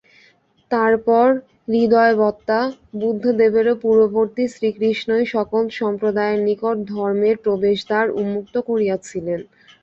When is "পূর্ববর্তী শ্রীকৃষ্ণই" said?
3.83-5.25